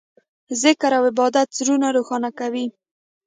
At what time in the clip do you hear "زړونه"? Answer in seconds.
1.59-1.87